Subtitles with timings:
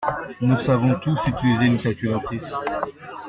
[0.41, 2.51] Nous savons tous utiliser une calculatrice.